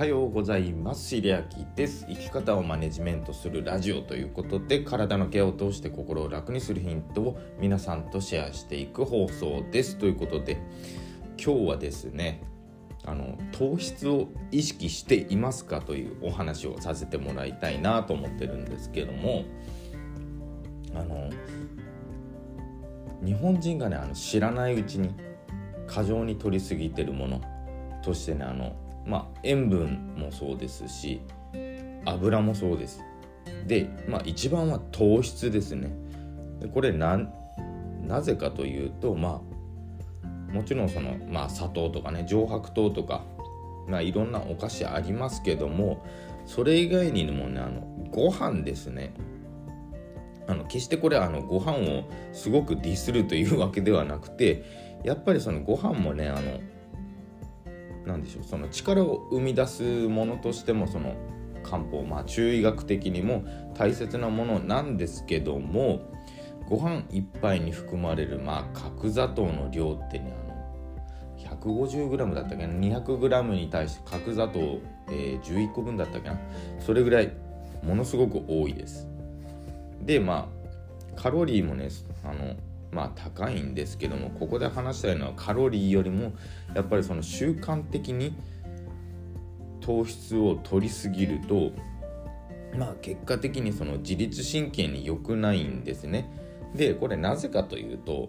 [0.00, 1.14] はようございます。
[1.14, 2.06] 入明です。
[2.08, 9.98] 生き方をマネジメントするラジオということで体のケアを通して心を楽にするヒントを皆さんとシェアしていく放送です。
[9.98, 10.56] ということで
[11.36, 12.42] 今日はですね
[13.04, 19.44] あの糖質を意識していますかというお話をさせてもらいたいなと思ってるんですけども
[20.94, 21.28] あの
[23.22, 25.14] 日本人がねあの知らないうちに
[25.86, 27.42] 過剰に摂りすぎてるもの
[28.02, 28.74] としてねあの
[29.06, 31.20] まあ塩分もそうですし
[32.04, 33.02] 油もそうです。
[33.66, 35.90] でまあ一番は糖質ですね。
[36.60, 37.20] でこれな
[38.06, 39.50] なぜかというとまあ
[40.52, 43.22] もちろんその、まあ、砂糖とかね上白糖とか、
[43.86, 46.04] まあ、いろんなお菓子ありますけども
[46.44, 49.14] それ以外にもねあのご飯ですね。
[50.48, 54.64] あの決してこれあのご飯をすごくディスるというわけではなくて
[55.04, 56.58] やっぱりそのご飯もねあの
[58.06, 61.14] 何でしょうその力を生み出すものとしてもその
[61.62, 66.00] 漢方まあ中医学的にも大切なものなんですけども
[66.68, 70.50] ご飯一杯に含まれるまあ角砂糖の量ってねあの
[71.56, 76.38] 150g だったっけな？200g に対して角砂糖、えー、11個分だったっけな？
[76.78, 77.32] それぐらい
[77.82, 79.08] ものすごく多いです。
[80.02, 80.48] でま
[81.16, 81.88] あカロリーもね
[82.24, 82.54] あの
[82.92, 86.32] まあ高いんですけどもここで話したいのはカロリーよりも
[86.74, 88.34] やっぱりその習慣的に
[89.80, 91.72] 糖質を取りすぎると
[92.76, 96.30] まあ結果的にその自律神経に良くないんですね。
[96.74, 98.28] でこれなぜかというと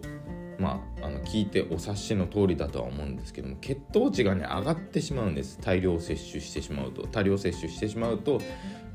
[0.58, 8.40] まあ、あの聞いてお察しの通りだとは思うんですけども血糖値がね上がってしまうんです大量摂取してしまうと大量摂取してしまうと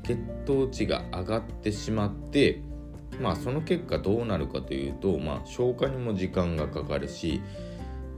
[0.02, 2.62] 血糖値が上がってしまって
[3.20, 7.40] まあその結果どうなるかというと、まあ、消化にも時間がかかるし、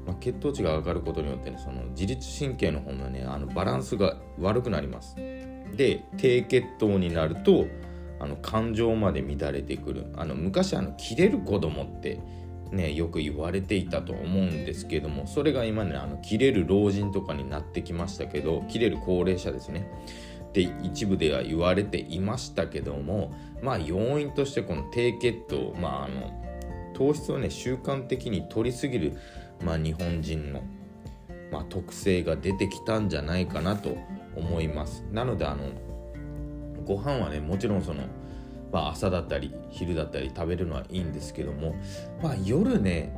[0.07, 5.17] まあ、血糖値が上がることによってねその自律神経の方もねあのバランスが悪くなります。
[5.17, 7.67] で低血糖になると
[8.19, 10.07] あの感情まで乱れてくる。
[10.17, 12.21] あの昔あの切れる子供って
[12.71, 19.89] ねよく言われていたと思うんですけどもそれが今ねあの切れる老人とかになってきましたけど切れる高齢者ですね。
[20.51, 26.41] って一部では言われていましたけどもまあ要因としてこの低血糖まああの
[26.93, 29.17] 糖質をね習慣的に摂りすぎる、
[29.65, 30.63] まあ、日本人の、
[31.51, 33.97] まあ、特性が出てきたんじゃないかなと
[34.37, 35.03] 思います。
[35.11, 35.71] なのであの
[36.85, 38.03] ご飯はねもちろんその、
[38.73, 41.75] まあ、朝だったり昼だったり食べるのはいいんですけども、
[42.23, 43.15] まあ、夜ね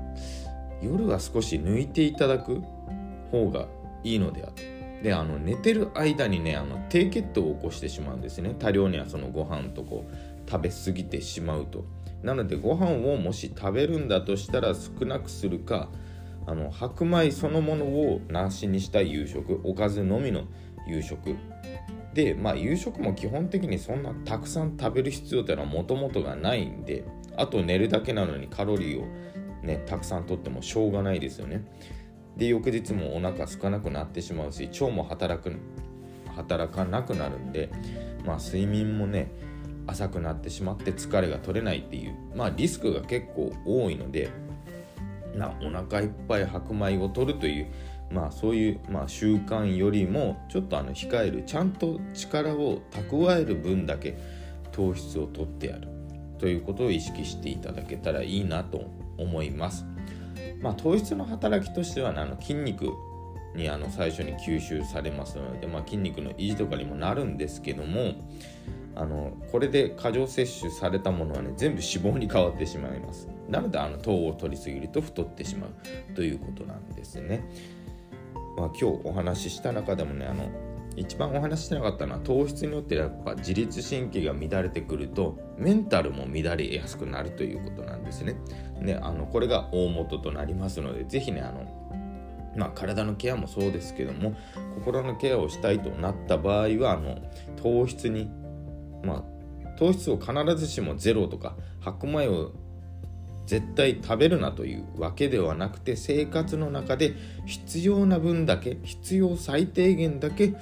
[0.83, 2.63] 夜は少し抜いていただく
[3.31, 3.67] 方が
[4.05, 4.72] いいのであって
[5.03, 8.55] であの寝てる間にねあの低血糖を起こしてしまうんですね。
[8.59, 11.85] 多量にはそのご飯とこう食べ過ぎてしまうと。
[12.23, 15.89] なのでご飯をもし食べるんだとしたら少なくするか
[16.47, 20.45] あの白米そのものをなしにした夕食おかずのみの
[20.87, 21.37] 夕食。
[22.15, 27.05] でまあ夕食も基本的にそんなたくさん食べる必要っていうのはもともとがないんで
[27.37, 29.07] あと寝るだけなのにカロリーを
[29.63, 31.65] ねたくさんとってもしょうがないですよね。
[32.37, 35.57] で翌日もお腹空かなくなってしまうし腸も働く
[36.35, 37.71] 働かなくなるんで、
[38.25, 39.31] まあ、睡眠もね
[39.87, 44.31] 浅くなってしまって疲れが取れないっていう、まあ、リスクが結構多いので
[45.35, 47.73] なお腹いっぱい白米を取るという、
[48.11, 54.19] まあ、そういう、まあ、習慣よりもちょっとあの控えるちゃんと力を蓄える分だけ
[54.73, 55.89] 糖質を取ってやる
[56.39, 59.87] ということを意識していただけたらいいなと思います。
[60.63, 62.93] まあ、糖質の働きとしては、あの筋肉
[63.55, 68.15] にあの最初に吸収されますので、まあ、筋肉の維持とかにもなるんですけども
[68.95, 73.29] あのこれで過剰摂取されたものはね全部脂肪に変わってしまいます。
[73.49, 77.45] なのであの糖を取りすぎると太ってしまうということなんですね、
[78.57, 80.49] まあ、今日お話しした中でもねあの
[80.97, 88.37] 一番お話してなかったのは糖質によってやっぱ自律神経が乱れてくるとメンタルも乱れやすくなるということなんですね。
[88.81, 91.83] ねあのこれが大元となりますので是非ねあの
[92.55, 94.35] まあ、体のケアもそうですけども
[94.75, 97.17] 心のケアをしたいとなった場合はあの
[97.57, 98.31] 糖質に
[99.03, 102.53] まあ糖質を必ずしもゼロとか白米を
[103.47, 107.15] 絶対食べるなというわけではなくて生活の中で
[107.47, 110.55] 必要な分だけ必要最低限だけ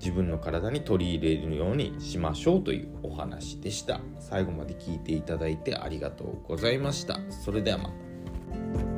[0.00, 4.00] 自分の体に取り入れるようにしましょうというお話でした。
[4.18, 7.18] 最後まで聞いていただいてありがとうございました。
[7.30, 8.89] それではまた。